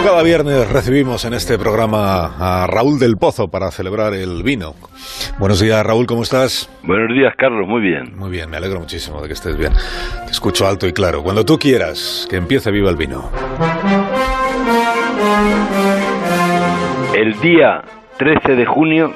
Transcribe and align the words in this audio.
Como 0.00 0.12
cada 0.12 0.22
viernes 0.22 0.72
recibimos 0.72 1.26
en 1.26 1.34
este 1.34 1.58
programa 1.58 2.32
a 2.38 2.66
Raúl 2.66 2.98
del 2.98 3.18
Pozo 3.18 3.48
para 3.48 3.70
celebrar 3.70 4.14
el 4.14 4.42
vino. 4.42 4.72
Buenos 5.38 5.60
días, 5.60 5.84
Raúl, 5.84 6.06
¿cómo 6.06 6.22
estás? 6.22 6.70
Buenos 6.82 7.14
días, 7.14 7.34
Carlos, 7.36 7.68
muy 7.68 7.82
bien. 7.82 8.16
Muy 8.16 8.30
bien, 8.30 8.48
me 8.48 8.56
alegro 8.56 8.80
muchísimo 8.80 9.20
de 9.20 9.26
que 9.26 9.34
estés 9.34 9.58
bien. 9.58 9.74
Te 10.24 10.32
escucho 10.32 10.66
alto 10.66 10.88
y 10.88 10.94
claro. 10.94 11.22
Cuando 11.22 11.44
tú 11.44 11.58
quieras, 11.58 12.26
que 12.30 12.36
empiece 12.36 12.70
viva 12.70 12.88
el 12.88 12.96
vino. 12.96 13.30
El 17.14 17.38
día 17.40 17.82
13 18.16 18.56
de 18.56 18.64
junio, 18.64 19.12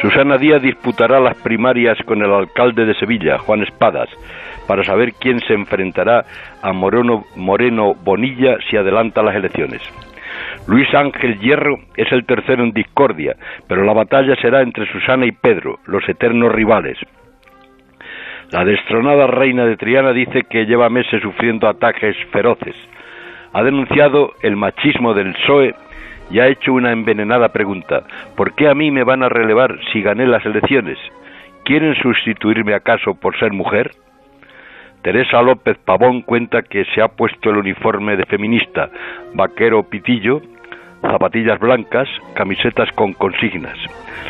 Susana 0.00 0.38
Díaz 0.38 0.62
disputará 0.62 1.20
las 1.20 1.36
primarias 1.36 1.98
con 2.06 2.22
el 2.22 2.32
alcalde 2.32 2.86
de 2.86 2.94
Sevilla, 2.94 3.36
Juan 3.36 3.64
Espadas, 3.64 4.08
para 4.66 4.82
saber 4.82 5.12
quién 5.12 5.40
se 5.40 5.52
enfrentará 5.52 6.24
a 6.62 6.72
Moreno, 6.72 7.26
Moreno 7.36 7.94
Bonilla 8.02 8.56
si 8.70 8.78
adelanta 8.78 9.22
las 9.22 9.36
elecciones. 9.36 9.82
Luis 10.66 10.92
Ángel 10.94 11.38
Hierro 11.40 11.80
es 11.96 12.10
el 12.12 12.24
tercero 12.24 12.62
en 12.62 12.72
discordia, 12.72 13.34
pero 13.68 13.84
la 13.84 13.92
batalla 13.92 14.36
será 14.36 14.62
entre 14.62 14.86
Susana 14.86 15.26
y 15.26 15.32
Pedro, 15.32 15.78
los 15.86 16.08
eternos 16.08 16.52
rivales. 16.52 16.98
La 18.52 18.64
destronada 18.64 19.26
reina 19.26 19.64
de 19.64 19.76
Triana 19.76 20.12
dice 20.12 20.42
que 20.42 20.66
lleva 20.66 20.88
meses 20.88 21.20
sufriendo 21.22 21.68
ataques 21.68 22.16
feroces. 22.30 22.76
Ha 23.52 23.62
denunciado 23.62 24.34
el 24.42 24.56
machismo 24.56 25.14
del 25.14 25.32
PSOE 25.32 25.74
y 26.30 26.38
ha 26.38 26.46
hecho 26.46 26.72
una 26.72 26.92
envenenada 26.92 27.48
pregunta. 27.48 28.04
¿Por 28.36 28.54
qué 28.54 28.68
a 28.68 28.74
mí 28.74 28.90
me 28.90 29.04
van 29.04 29.22
a 29.22 29.28
relevar 29.28 29.78
si 29.92 30.00
gané 30.00 30.26
las 30.26 30.44
elecciones? 30.46 30.98
¿Quieren 31.64 31.94
sustituirme 31.96 32.74
acaso 32.74 33.14
por 33.14 33.38
ser 33.38 33.52
mujer? 33.52 33.90
Teresa 35.02 35.42
López 35.42 35.78
Pavón 35.84 36.22
cuenta 36.22 36.62
que 36.62 36.84
se 36.94 37.02
ha 37.02 37.08
puesto 37.08 37.50
el 37.50 37.56
uniforme 37.56 38.16
de 38.16 38.24
feminista, 38.24 38.88
vaquero 39.34 39.82
pitillo, 39.82 40.40
zapatillas 41.00 41.58
blancas, 41.58 42.08
camisetas 42.34 42.90
con 42.92 43.12
consignas. 43.12 43.76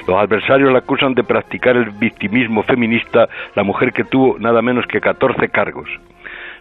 Los 0.08 0.16
adversarios 0.16 0.72
la 0.72 0.78
acusan 0.78 1.14
de 1.14 1.24
practicar 1.24 1.76
el 1.76 1.90
victimismo 1.90 2.62
feminista, 2.62 3.28
la 3.54 3.62
mujer 3.62 3.92
que 3.92 4.04
tuvo 4.04 4.38
nada 4.38 4.62
menos 4.62 4.86
que 4.86 5.00
14 5.00 5.48
cargos. 5.50 5.90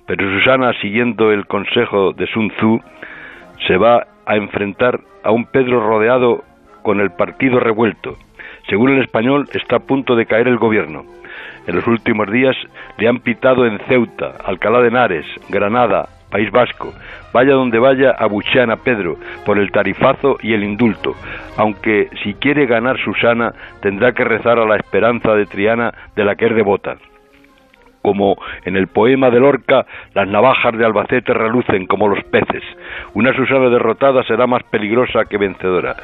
Pero 0.06 0.30
Susana, 0.38 0.74
siguiendo 0.82 1.32
el 1.32 1.48
consejo 1.48 2.12
de 2.12 2.28
Sun 2.28 2.50
Tzu, 2.50 2.82
se 3.66 3.78
va 3.78 4.08
a 4.26 4.36
enfrentar 4.36 5.00
a 5.24 5.32
un 5.32 5.46
Pedro 5.46 5.80
rodeado 5.80 6.44
con 6.82 7.00
el 7.00 7.12
partido 7.12 7.60
revuelto. 7.60 8.18
Según 8.68 8.92
el 8.92 9.02
español, 9.02 9.48
está 9.54 9.78
a 9.78 9.80
punto 9.80 10.16
de 10.16 10.26
caer 10.26 10.48
el 10.50 10.58
gobierno. 10.58 11.06
En 11.68 11.76
los 11.76 11.86
últimos 11.88 12.30
días 12.32 12.56
le 12.98 13.08
han 13.08 13.20
pitado 13.20 13.66
en 13.66 13.80
Ceuta, 13.88 14.34
Alcalá 14.44 14.82
de 14.82 14.88
Henares, 14.88 15.26
Granada, 15.50 16.08
País 16.32 16.50
Vasco. 16.50 16.94
Vaya 17.34 17.54
donde 17.54 17.78
vaya, 17.78 18.12
abuchean 18.18 18.72
a 18.72 18.78
Pedro 18.78 19.18
por 19.46 19.60
el 19.60 19.72
tarifazo 19.72 20.38
y 20.42 20.54
el 20.54 20.64
indulto, 20.64 21.14
aunque 21.58 22.10
si 22.24 22.34
quiere 22.34 22.66
ganar 22.66 22.98
Susana 22.98 23.54
tendrá 23.82 24.14
que 24.14 24.24
rezar 24.24 24.58
a 24.58 24.66
la 24.66 24.78
esperanza 24.78 25.36
de 25.36 25.46
Triana 25.46 25.94
de 26.16 26.26
la 26.26 26.36
que 26.36 26.48
es 26.48 26.56
devota. 26.56 26.98
Como 28.02 28.36
en 28.66 28.76
el 28.76 28.88
poema 28.88 29.30
de 29.30 29.40
Lorca, 29.40 29.86
las 30.16 30.28
navajas 30.28 30.76
de 30.76 30.84
Albacete 30.84 31.36
relucen 31.36 31.86
como 31.86 32.08
los 32.08 32.24
peces. 32.24 32.64
Una 33.14 33.32
Susana 33.36 33.70
derrotada 33.70 34.24
será 34.24 34.48
más 34.48 34.64
peligrosa 34.64 35.26
que 35.26 35.38
vencedora. 35.38 35.96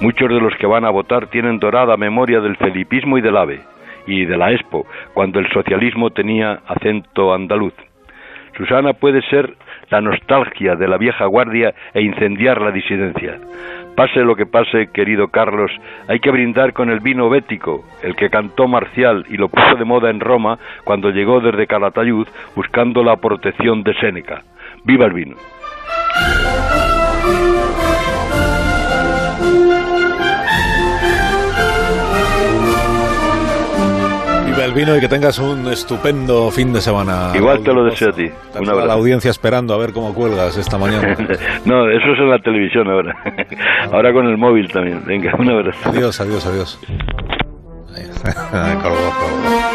Muchos 0.00 0.30
de 0.30 0.40
los 0.40 0.54
que 0.56 0.66
van 0.66 0.86
a 0.86 0.90
votar 0.90 1.26
tienen 1.26 1.58
dorada 1.58 1.98
memoria 1.98 2.40
del 2.40 2.56
felipismo 2.56 3.18
y 3.18 3.20
del 3.20 3.36
ave 3.36 3.73
y 4.06 4.24
de 4.24 4.36
la 4.36 4.52
Expo, 4.52 4.86
cuando 5.12 5.38
el 5.38 5.48
socialismo 5.50 6.10
tenía 6.10 6.60
acento 6.66 7.34
andaluz. 7.34 7.74
Susana 8.56 8.92
puede 8.92 9.22
ser 9.22 9.56
la 9.90 10.00
nostalgia 10.00 10.76
de 10.76 10.88
la 10.88 10.96
vieja 10.96 11.26
guardia 11.26 11.74
e 11.92 12.02
incendiar 12.02 12.60
la 12.60 12.70
disidencia. 12.70 13.38
Pase 13.96 14.20
lo 14.20 14.34
que 14.34 14.46
pase, 14.46 14.88
querido 14.92 15.28
Carlos, 15.28 15.70
hay 16.08 16.18
que 16.18 16.30
brindar 16.30 16.72
con 16.72 16.90
el 16.90 17.00
vino 17.00 17.28
bético, 17.28 17.84
el 18.02 18.16
que 18.16 18.30
cantó 18.30 18.66
Marcial 18.66 19.24
y 19.28 19.36
lo 19.36 19.48
puso 19.48 19.76
de 19.76 19.84
moda 19.84 20.10
en 20.10 20.20
Roma 20.20 20.58
cuando 20.84 21.10
llegó 21.10 21.40
desde 21.40 21.66
Calatayud 21.66 22.26
buscando 22.56 23.04
la 23.04 23.16
protección 23.16 23.82
de 23.82 23.94
Séneca. 23.94 24.42
¡Viva 24.84 25.06
el 25.06 25.12
vino! 25.12 25.36
Y 34.86 35.00
que 35.00 35.08
tengas 35.08 35.38
un 35.38 35.66
estupendo 35.68 36.50
fin 36.50 36.70
de 36.74 36.80
semana. 36.80 37.32
Igual 37.34 37.62
te 37.62 37.72
lo 37.72 37.84
deseo 37.84 38.10
a 38.10 38.12
ti. 38.12 38.24
Está 38.24 38.60
Un 38.60 38.66
toda 38.66 38.84
la 38.84 38.92
audiencia 38.92 39.30
esperando 39.30 39.72
a 39.72 39.78
ver 39.78 39.94
cómo 39.94 40.12
cuelgas 40.12 40.58
esta 40.58 40.76
mañana. 40.76 41.16
no, 41.64 41.88
eso 41.88 42.12
es 42.12 42.18
en 42.18 42.28
la 42.28 42.38
televisión 42.38 42.90
ahora. 42.90 43.16
ahora 43.90 44.12
con 44.12 44.26
el 44.26 44.36
móvil 44.36 44.70
también. 44.70 45.02
Venga, 45.06 45.34
un 45.38 45.48
abrazo. 45.48 45.88
adiós, 45.88 46.20
adiós, 46.20 46.46
adiós. 46.46 46.78
Ahí. 47.96 48.04
Colgó, 48.82 49.10
colgó. 49.20 49.74